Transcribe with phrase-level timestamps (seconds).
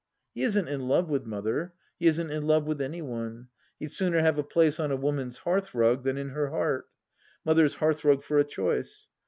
[0.33, 3.49] He isn't in love with Mother; he isn't in love with any one.
[3.77, 6.87] He'd sooner have a place on a woman's hearthrug than in her heart:
[7.45, 9.09] Mother's hearthrug for choice.